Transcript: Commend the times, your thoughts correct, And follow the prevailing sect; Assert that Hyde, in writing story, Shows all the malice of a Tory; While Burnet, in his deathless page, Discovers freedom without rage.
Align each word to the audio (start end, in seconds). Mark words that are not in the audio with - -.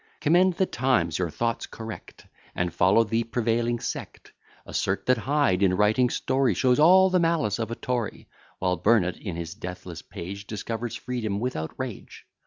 Commend 0.19 0.55
the 0.55 0.65
times, 0.65 1.19
your 1.19 1.29
thoughts 1.29 1.67
correct, 1.67 2.25
And 2.55 2.73
follow 2.73 3.03
the 3.03 3.23
prevailing 3.23 3.79
sect; 3.79 4.33
Assert 4.65 5.05
that 5.05 5.19
Hyde, 5.19 5.61
in 5.61 5.75
writing 5.75 6.09
story, 6.09 6.55
Shows 6.55 6.79
all 6.79 7.11
the 7.11 7.19
malice 7.19 7.59
of 7.59 7.69
a 7.69 7.75
Tory; 7.75 8.27
While 8.57 8.77
Burnet, 8.77 9.17
in 9.17 9.35
his 9.35 9.53
deathless 9.53 10.01
page, 10.01 10.47
Discovers 10.47 10.95
freedom 10.95 11.39
without 11.39 11.75
rage. 11.77 12.25